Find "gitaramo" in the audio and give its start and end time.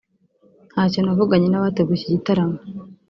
2.15-2.57